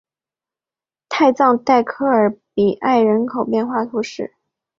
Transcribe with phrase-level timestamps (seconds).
[1.09, 4.33] 泰藏代科尔比埃人口变化图示